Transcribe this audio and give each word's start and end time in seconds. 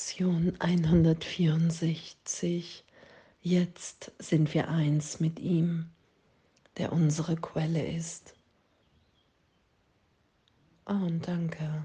Lektion 0.00 0.56
164. 0.60 2.84
Jetzt 3.42 4.12
sind 4.18 4.54
wir 4.54 4.70
eins 4.70 5.20
mit 5.20 5.38
ihm, 5.38 5.90
der 6.78 6.94
unsere 6.94 7.36
Quelle 7.36 7.86
ist. 7.86 8.32
Oh, 10.86 10.94
und 10.94 11.28
danke. 11.28 11.84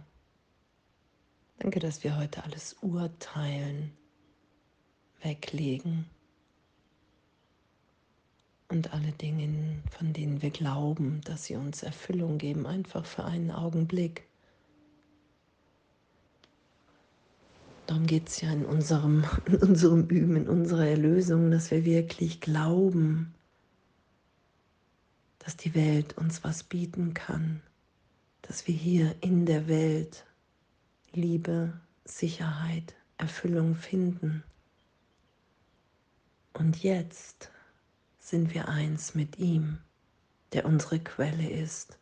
Danke, 1.60 1.82
dass 1.82 2.06
wir 2.06 2.16
heute 2.16 2.46
alles 2.46 2.78
urteilen, 2.82 3.92
weglegen 5.22 6.06
und 8.70 8.94
alle 8.94 9.12
Dinge, 9.12 9.84
von 9.92 10.14
denen 10.14 10.42
wir 10.42 10.52
glauben, 10.52 11.20
dass 11.26 11.44
sie 11.44 11.58
uns 11.58 11.84
Erfüllung 11.84 12.38
geben, 12.38 12.66
einfach 12.66 13.06
für 13.06 13.26
einen 13.26 13.52
Augenblick 13.52 14.26
Darum 17.88 18.08
geht 18.08 18.30
es 18.30 18.42
ja 18.42 18.52
in 18.52 18.66
unserem, 18.66 19.26
in 19.46 19.58
unserem 19.58 20.08
Üben, 20.08 20.36
in 20.36 20.50
unserer 20.50 20.88
Erlösung, 20.88 21.52
dass 21.52 21.72
wir 21.72 21.86
wirklich 21.86 22.42
glauben, 22.42 23.34
dass 25.40 25.56
die 25.58 25.76
Welt 25.76 26.18
uns 26.18 26.44
was 26.44 26.64
bieten 26.64 27.14
kann, 27.14 27.62
dass 28.42 28.68
wir 28.68 28.74
hier 28.76 29.16
in 29.22 29.46
der 29.46 29.68
Welt 29.68 30.26
Liebe, 31.14 31.80
Sicherheit, 32.04 32.96
Erfüllung 33.18 33.76
finden. 33.76 34.44
Und 36.54 36.82
jetzt 36.84 37.52
sind 38.20 38.54
wir 38.54 38.68
eins 38.68 39.14
mit 39.14 39.38
ihm, 39.38 39.78
der 40.54 40.66
unsere 40.66 41.00
Quelle 41.00 41.50
ist. 41.50 42.00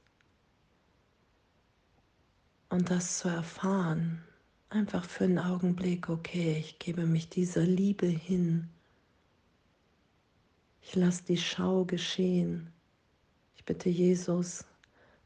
Und 2.69 2.89
das 2.89 3.19
zu 3.19 3.27
erfahren, 3.27 4.23
Einfach 4.73 5.05
für 5.05 5.25
einen 5.25 5.37
Augenblick, 5.37 6.09
okay, 6.09 6.57
ich 6.57 6.79
gebe 6.79 7.05
mich 7.05 7.29
dieser 7.29 7.61
Liebe 7.61 8.07
hin. 8.07 8.69
Ich 10.81 10.95
lasse 10.95 11.25
die 11.25 11.37
Schau 11.37 11.85
geschehen. 11.85 12.73
Ich 13.55 13.65
bitte 13.65 13.89
Jesus, 13.89 14.65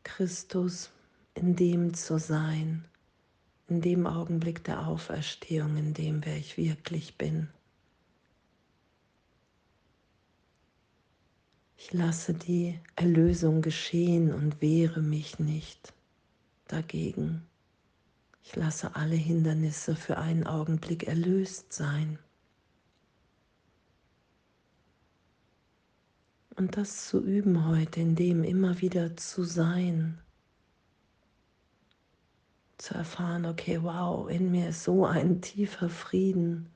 Christus, 0.04 0.92
in 1.34 1.56
dem 1.56 1.94
zu 1.94 2.20
sein, 2.20 2.84
in 3.70 3.80
dem 3.80 4.06
Augenblick 4.06 4.66
der 4.66 4.86
Auferstehung, 4.86 5.78
in 5.78 5.94
dem, 5.94 6.26
wer 6.26 6.36
ich 6.36 6.58
wirklich 6.58 7.18
bin. 7.18 7.48
Ich 11.78 11.94
lasse 11.94 12.34
die 12.34 12.78
Erlösung 12.98 13.62
geschehen 13.62 14.34
und 14.34 14.60
wehre 14.60 15.02
mich 15.02 15.40
nicht 15.40 15.94
dagegen. 16.68 17.48
Ich 18.44 18.56
lasse 18.56 18.96
alle 18.96 19.16
Hindernisse 19.16 19.96
für 19.96 20.18
einen 20.18 20.48
Augenblick 20.48 21.08
erlöst 21.08 21.74
sein. 21.74 22.20
Und 26.56 26.76
das 26.76 27.08
zu 27.08 27.24
üben 27.24 27.68
heute, 27.68 28.00
in 28.00 28.16
dem 28.16 28.44
immer 28.44 28.82
wieder 28.82 29.16
zu 29.16 29.44
sein, 29.44 30.20
zu 32.78 32.96
erfahren, 32.96 33.46
okay, 33.46 33.82
wow, 33.84 34.30
in 34.30 34.52
mir 34.52 34.70
ist 34.70 34.84
so 34.84 35.06
ein 35.06 35.42
tiefer 35.42 35.90
Frieden, 35.90 36.70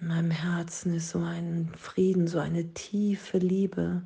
in 0.00 0.08
meinem 0.08 0.30
Herzen 0.30 0.94
ist 0.94 1.10
so 1.10 1.20
ein 1.20 1.70
Frieden, 1.76 2.26
so 2.26 2.38
eine 2.38 2.72
tiefe 2.72 3.38
Liebe, 3.38 4.02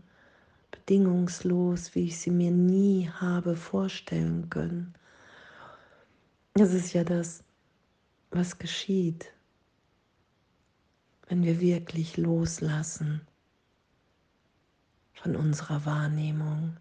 bedingungslos, 0.72 1.94
wie 1.94 2.06
ich 2.06 2.18
sie 2.18 2.30
mir 2.30 2.50
nie 2.50 3.08
habe 3.08 3.56
vorstellen 3.56 4.50
können. 4.50 4.94
Das 6.56 6.72
ist 6.72 6.92
ja 6.92 7.02
das, 7.02 7.42
was 8.30 8.58
geschieht, 8.58 9.34
wenn 11.26 11.42
wir 11.42 11.60
wirklich 11.60 12.16
loslassen 12.16 13.26
von 15.14 15.34
unserer 15.34 15.84
Wahrnehmung, 15.84 16.76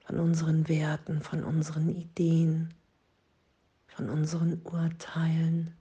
von 0.00 0.18
unseren 0.18 0.66
Werten, 0.66 1.22
von 1.22 1.44
unseren 1.44 1.90
Ideen, 1.90 2.74
von 3.86 4.10
unseren 4.10 4.60
Urteilen, 4.62 5.76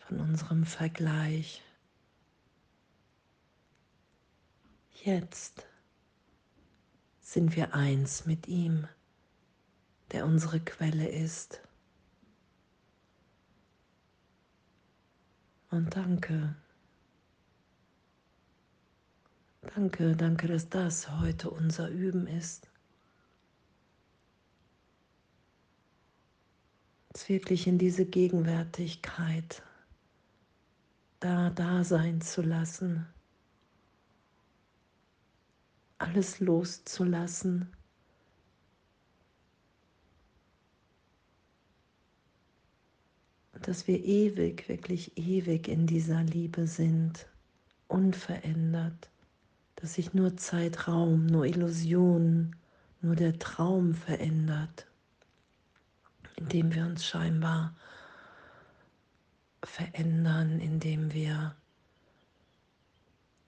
von 0.00 0.20
unserem 0.20 0.66
Vergleich. 0.66 1.62
Jetzt 5.02 5.69
sind 7.30 7.54
wir 7.54 7.74
eins 7.74 8.26
mit 8.26 8.48
ihm, 8.48 8.88
der 10.10 10.26
unsere 10.26 10.58
Quelle 10.58 11.08
ist. 11.08 11.60
Und 15.70 15.94
danke. 15.94 16.56
Danke, 19.62 20.16
danke, 20.16 20.48
dass 20.48 20.70
das 20.70 21.08
heute 21.20 21.50
unser 21.50 21.88
Üben 21.88 22.26
ist. 22.26 22.68
Uns 27.10 27.28
wirklich 27.28 27.68
in 27.68 27.78
diese 27.78 28.06
Gegenwärtigkeit 28.06 29.62
da 31.20 31.50
da 31.50 31.84
sein 31.84 32.20
zu 32.22 32.42
lassen 32.42 33.06
alles 36.10 36.40
loszulassen. 36.40 37.70
Dass 43.62 43.86
wir 43.86 44.02
ewig, 44.02 44.68
wirklich 44.68 45.16
ewig 45.16 45.68
in 45.68 45.86
dieser 45.86 46.22
Liebe 46.24 46.66
sind, 46.66 47.28
unverändert, 47.86 49.10
dass 49.76 49.94
sich 49.94 50.12
nur 50.12 50.36
Zeitraum, 50.36 51.26
nur 51.26 51.44
Illusionen, 51.44 52.56
nur 53.02 53.14
der 53.14 53.38
Traum 53.38 53.94
verändert, 53.94 54.86
indem 56.36 56.74
wir 56.74 56.86
uns 56.86 57.06
scheinbar 57.06 57.76
verändern, 59.62 60.58
indem 60.58 61.12
wir 61.12 61.54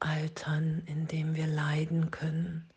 altern, 0.03 0.83
indem 0.87 1.35
wir 1.35 1.47
leiden 1.47 2.11
können. 2.11 2.69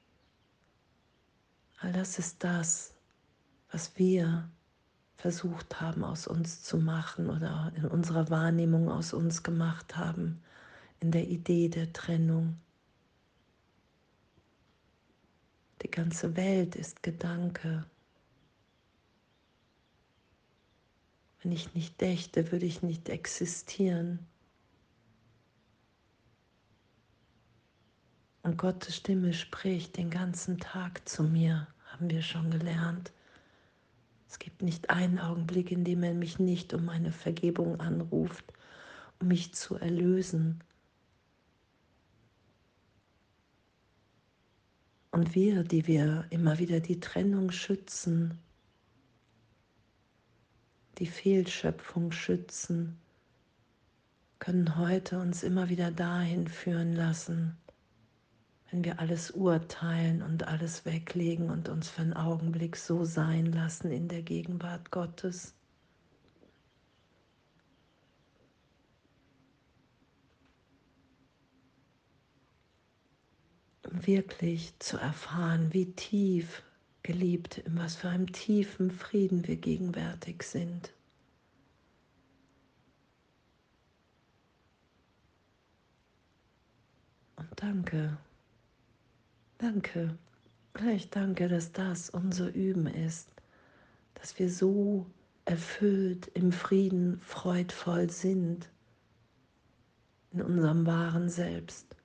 All 1.79 1.91
das 1.91 2.19
ist 2.19 2.43
das, 2.43 2.93
was 3.71 3.97
wir 3.97 4.49
versucht 5.17 5.81
haben 5.81 6.03
aus 6.03 6.27
uns 6.27 6.63
zu 6.63 6.77
machen 6.77 7.29
oder 7.29 7.71
in 7.75 7.85
unserer 7.85 8.29
Wahrnehmung 8.29 8.89
aus 8.89 9.13
uns 9.13 9.43
gemacht 9.43 9.97
haben, 9.97 10.41
in 10.99 11.11
der 11.11 11.27
Idee 11.27 11.69
der 11.69 11.91
Trennung. 11.93 12.59
Die 15.81 15.91
ganze 15.91 16.35
Welt 16.35 16.75
ist 16.75 17.03
Gedanke. 17.03 17.85
Wenn 21.41 21.51
ich 21.51 21.73
nicht 21.73 21.99
dächte, 22.01 22.51
würde 22.51 22.65
ich 22.65 22.81
nicht 22.81 23.09
existieren. 23.09 24.27
Und 28.45 28.59
Gottes 28.59 28.95
Stimme 28.97 29.33
spricht 29.33 29.97
den 29.97 30.11
ganzen 30.11 30.59
Tag 30.59 31.09
zu 31.09 31.23
mir, 31.23 31.67
haben 31.87 32.11
wir 32.11 32.21
schon 32.21 32.51
gelernt. 32.51 33.11
Es 34.29 34.37
gibt 34.37 34.61
nicht 34.61 34.91
einen 34.91 35.17
Augenblick, 35.17 35.71
in 35.71 35.83
dem 35.83 36.03
er 36.03 36.13
mich 36.13 36.37
nicht 36.37 36.71
um 36.75 36.85
meine 36.85 37.11
Vergebung 37.11 37.79
anruft, 37.79 38.53
um 39.19 39.29
mich 39.29 39.55
zu 39.55 39.77
erlösen. 39.77 40.63
Und 45.09 45.33
wir, 45.33 45.63
die 45.63 45.87
wir 45.87 46.27
immer 46.29 46.59
wieder 46.59 46.79
die 46.81 46.99
Trennung 46.99 47.49
schützen, 47.49 48.37
die 50.99 51.07
Fehlschöpfung 51.07 52.11
schützen, 52.11 52.99
können 54.37 54.77
heute 54.77 55.17
uns 55.17 55.41
immer 55.41 55.67
wieder 55.69 55.89
dahin 55.89 56.47
führen 56.47 56.93
lassen, 56.93 57.57
wenn 58.75 58.83
wir 58.83 58.99
alles 58.99 59.31
urteilen 59.31 60.21
und 60.21 60.49
alles 60.49 60.83
weglegen 60.83 61.49
und 61.49 61.69
uns 61.69 61.87
für 61.87 62.01
einen 62.01 62.13
Augenblick 62.13 62.75
so 62.75 63.05
sein 63.05 63.45
lassen 63.45 63.89
in 63.89 64.09
der 64.09 64.21
Gegenwart 64.21 64.91
Gottes. 64.91 65.55
Wirklich 73.83 74.77
zu 74.79 74.97
erfahren, 74.97 75.71
wie 75.71 75.93
tief 75.93 76.61
geliebt, 77.01 77.59
in 77.59 77.77
was 77.77 77.95
für 77.95 78.09
einem 78.09 78.33
tiefen 78.33 78.91
Frieden 78.91 79.47
wir 79.47 79.55
gegenwärtig 79.55 80.43
sind. 80.43 80.91
Und 87.37 87.47
danke. 87.55 88.17
Danke. 89.57 90.17
Ich 90.93 91.09
danke, 91.09 91.47
dass 91.47 91.71
das 91.71 92.09
unser 92.09 92.53
Üben 92.53 92.87
ist, 92.87 93.29
dass 94.15 94.37
wir 94.37 94.49
so 94.49 95.05
erfüllt 95.45 96.27
im 96.33 96.51
Frieden, 96.51 97.21
freudvoll 97.21 98.09
sind 98.09 98.69
in 100.33 100.41
unserem 100.41 100.85
wahren 100.85 101.29
Selbst. 101.29 101.95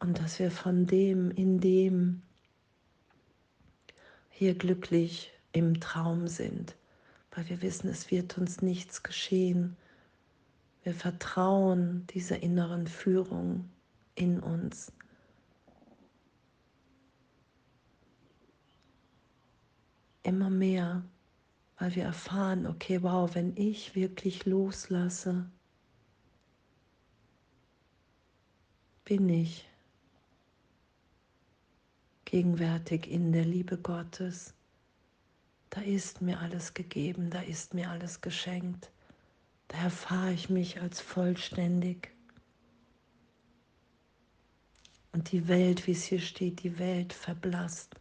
Und 0.00 0.18
dass 0.18 0.40
wir 0.40 0.50
von 0.50 0.86
dem, 0.86 1.30
in 1.30 1.60
dem 1.60 2.22
hier 4.30 4.54
glücklich 4.54 5.32
im 5.52 5.80
Traum 5.80 6.26
sind, 6.26 6.74
weil 7.30 7.48
wir 7.48 7.62
wissen, 7.62 7.88
es 7.88 8.10
wird 8.10 8.36
uns 8.38 8.62
nichts 8.62 9.04
geschehen. 9.04 9.76
Wir 10.82 10.94
vertrauen 10.94 12.06
dieser 12.08 12.42
inneren 12.42 12.88
Führung 12.88 13.68
in 14.18 14.40
uns. 14.40 14.92
Immer 20.22 20.50
mehr, 20.50 21.04
weil 21.78 21.94
wir 21.94 22.04
erfahren, 22.04 22.66
okay, 22.66 23.02
wow, 23.02 23.34
wenn 23.34 23.56
ich 23.56 23.94
wirklich 23.94 24.44
loslasse, 24.44 25.48
bin 29.04 29.28
ich 29.28 29.66
gegenwärtig 32.26 33.10
in 33.10 33.32
der 33.32 33.44
Liebe 33.44 33.78
Gottes. 33.78 34.52
Da 35.70 35.80
ist 35.80 36.20
mir 36.20 36.40
alles 36.40 36.74
gegeben, 36.74 37.30
da 37.30 37.40
ist 37.40 37.72
mir 37.72 37.88
alles 37.90 38.20
geschenkt. 38.20 38.90
Da 39.68 39.78
erfahre 39.78 40.32
ich 40.32 40.50
mich 40.50 40.80
als 40.80 41.00
vollständig. 41.00 42.17
Und 45.12 45.32
die 45.32 45.48
Welt, 45.48 45.86
wie 45.86 45.92
es 45.92 46.04
hier 46.04 46.20
steht, 46.20 46.62
die 46.62 46.78
Welt 46.78 47.12
verblasst. 47.12 47.94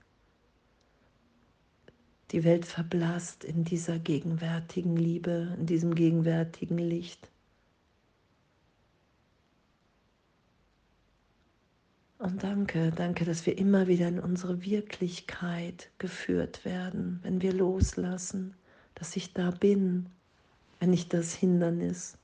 Die 2.32 2.44
Welt 2.44 2.66
verblasst 2.66 3.44
in 3.46 3.64
dieser 3.64 4.00
gegenwärtigen 4.00 4.98
Liebe, 4.98 5.56
in 5.58 5.66
diesem 5.66 5.96
gegenwärtigen 5.96 6.78
Licht. 6.78 7.30
Und 12.20 12.44
danke, 12.44 12.92
danke, 12.92 13.26
dass 13.26 13.46
wir 13.46 13.58
immer 13.58 13.88
wieder 13.88 14.08
in 14.08 14.20
unsere 14.20 14.64
Wirklichkeit 14.64 15.92
geführt 16.00 16.66
werden, 16.66 17.20
wenn 17.22 17.42
wir 17.42 17.54
loslassen, 17.54 18.56
dass 18.96 19.16
ich 19.16 19.34
da 19.34 19.52
bin, 19.52 20.08
wenn 20.80 20.92
ich 20.94 21.10
das 21.10 21.34
Hindernis 21.34 22.18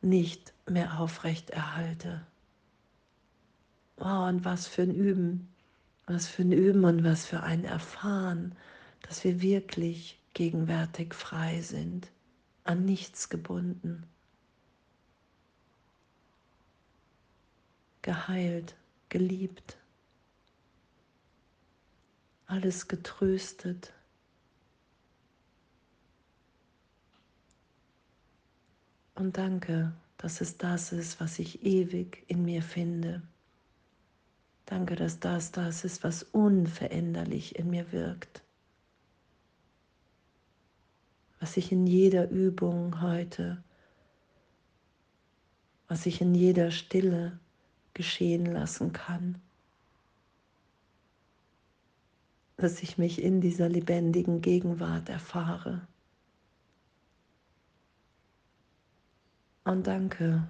nicht 0.00 0.54
mehr 0.68 1.00
aufrecht 1.00 1.50
erhalte. 1.50 2.24
Wow, 4.02 4.28
und 4.28 4.44
was 4.44 4.66
für 4.66 4.82
ein 4.82 4.94
Üben, 4.94 5.48
was 6.06 6.26
für 6.26 6.42
ein 6.42 6.50
Üben 6.50 6.84
und 6.84 7.04
was 7.04 7.24
für 7.24 7.42
ein 7.44 7.64
Erfahren, 7.64 8.56
dass 9.02 9.22
wir 9.22 9.40
wirklich 9.40 10.18
gegenwärtig 10.34 11.14
frei 11.14 11.60
sind, 11.60 12.10
an 12.64 12.84
nichts 12.84 13.28
gebunden. 13.28 14.04
geheilt, 18.02 18.74
geliebt, 19.08 19.78
alles 22.46 22.88
getröstet. 22.88 23.92
Und 29.14 29.36
danke, 29.36 29.92
dass 30.18 30.40
es 30.40 30.58
das 30.58 30.92
ist, 30.92 31.20
was 31.20 31.38
ich 31.38 31.62
ewig 31.62 32.24
in 32.26 32.44
mir 32.44 32.62
finde. 32.62 33.22
Danke, 34.72 34.96
dass 34.96 35.20
das 35.20 35.52
das 35.52 35.84
ist, 35.84 36.02
was 36.02 36.22
unveränderlich 36.22 37.56
in 37.58 37.68
mir 37.68 37.92
wirkt. 37.92 38.42
Was 41.40 41.58
ich 41.58 41.72
in 41.72 41.86
jeder 41.86 42.30
Übung 42.30 43.02
heute, 43.02 43.62
was 45.88 46.06
ich 46.06 46.22
in 46.22 46.34
jeder 46.34 46.70
Stille 46.70 47.38
geschehen 47.92 48.46
lassen 48.46 48.94
kann. 48.94 49.42
Dass 52.56 52.82
ich 52.82 52.96
mich 52.96 53.20
in 53.20 53.42
dieser 53.42 53.68
lebendigen 53.68 54.40
Gegenwart 54.40 55.10
erfahre. 55.10 55.86
Und 59.64 59.86
danke, 59.86 60.48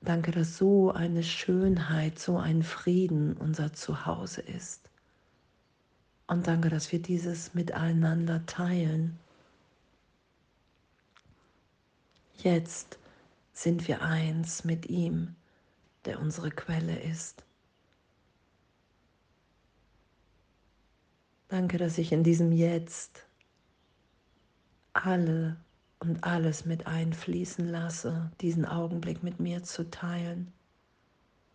danke, 0.00 0.30
dass 0.30 0.56
so 0.56 0.90
eine 0.92 1.22
Schönheit, 1.22 2.18
so 2.18 2.38
ein 2.38 2.62
Frieden 2.62 3.36
unser 3.36 3.72
Zuhause 3.72 4.40
ist. 4.40 4.88
Und 6.26 6.46
danke, 6.46 6.68
dass 6.68 6.92
wir 6.92 7.00
dieses 7.00 7.54
miteinander 7.54 8.44
teilen. 8.46 9.18
Jetzt 12.38 12.98
sind 13.52 13.88
wir 13.88 14.02
eins 14.02 14.64
mit 14.64 14.86
ihm 14.86 15.34
der 16.04 16.20
unsere 16.20 16.50
Quelle 16.50 16.98
ist. 17.00 17.44
Danke, 21.48 21.76
dass 21.78 21.98
ich 21.98 22.12
in 22.12 22.24
diesem 22.24 22.52
Jetzt 22.52 23.26
alle 24.92 25.56
und 26.00 26.24
alles 26.24 26.64
mit 26.64 26.86
einfließen 26.86 27.68
lasse, 27.68 28.30
diesen 28.40 28.64
Augenblick 28.64 29.22
mit 29.22 29.40
mir 29.40 29.62
zu 29.62 29.90
teilen, 29.90 30.52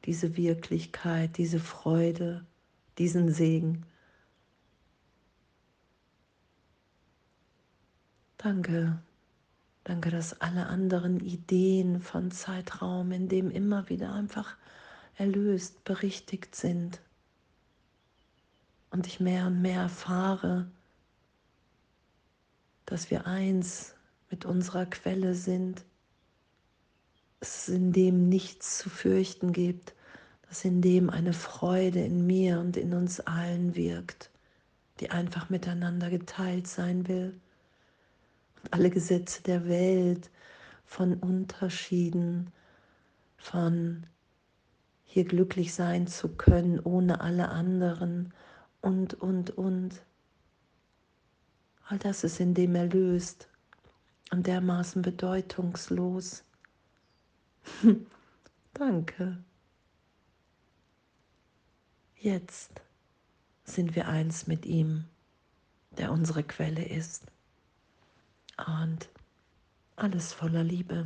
diese 0.06 0.36
Wirklichkeit, 0.36 1.38
diese 1.38 1.60
Freude, 1.60 2.46
diesen 2.98 3.32
Segen. 3.32 3.86
Danke, 8.38 9.02
Danke, 9.84 10.12
dass 10.12 10.40
alle 10.40 10.68
anderen 10.68 11.20
Ideen 11.20 12.00
von 12.00 12.32
Zeitraum, 12.32 13.12
in 13.12 13.28
dem 13.28 13.52
immer 13.52 13.90
wieder 13.90 14.14
einfach 14.14 14.56
erlöst, 15.16 15.84
berichtigt 15.84 16.56
sind. 16.56 17.02
Und 18.92 19.08
ich 19.08 19.20
mehr 19.20 19.48
und 19.48 19.62
mehr 19.62 19.82
erfahre, 19.82 20.72
dass 22.86 23.12
wir 23.12 23.28
eins 23.28 23.96
mit 24.34 24.46
unserer 24.46 24.88
Quelle 24.88 25.36
sind, 25.36 25.86
dass 27.40 27.68
es 27.68 27.70
in 27.70 27.94
dem 27.94 28.28
nichts 28.28 28.80
zu 28.80 28.90
fürchten 28.90 29.54
gibt, 29.54 29.94
dass 30.50 30.66
in 30.66 30.82
dem 30.82 31.12
eine 31.12 31.34
Freude 31.34 32.04
in 32.04 32.26
mir 32.26 32.60
und 32.60 32.76
in 32.76 32.94
uns 32.94 33.20
allen 33.20 33.76
wirkt, 33.76 34.32
die 35.00 35.12
einfach 35.12 35.52
miteinander 35.52 36.10
geteilt 36.10 36.68
sein 36.68 37.08
will 37.08 37.40
alle 38.72 38.90
Gesetze 38.90 39.44
der 39.44 39.68
Welt, 39.68 40.30
von 40.86 41.16
Unterschieden, 41.16 42.52
von 43.38 44.06
hier 45.06 45.26
glücklich 45.26 45.74
sein 45.74 46.08
zu 46.08 46.30
können 46.30 46.80
ohne 46.80 47.22
alle 47.22 47.50
anderen 47.50 48.34
und, 48.82 49.14
und, 49.16 49.52
und. 49.52 50.04
All 51.88 52.00
das 52.00 52.24
ist 52.24 52.40
in 52.40 52.54
dem 52.54 52.76
erlöst 52.76 53.48
und 54.34 54.48
dermaßen 54.48 55.04
bedeutungslos. 55.04 56.44
Danke. 58.74 59.38
Jetzt 62.16 62.82
sind 63.64 63.96
wir 63.96 64.08
eins 64.08 64.48
mit 64.48 64.66
ihm, 64.66 65.06
der 65.92 66.12
unsere 66.12 66.44
Quelle 66.44 66.84
ist 66.84 67.28
und 68.66 69.08
alles 69.98 70.34
voller 70.34 70.64
Liebe. 70.64 71.06